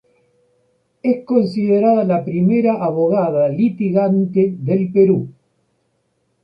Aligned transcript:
Es 1.03 1.23
considerada 1.25 2.03
la 2.05 2.25
primera 2.25 2.83
abogada 2.83 3.47
litigante 3.49 4.55
del 4.57 4.91
Perú. 4.91 5.29